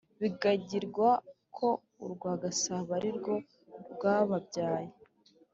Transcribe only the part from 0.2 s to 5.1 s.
Bibagirwa ko urwa Gasabo arirwo rwababyaye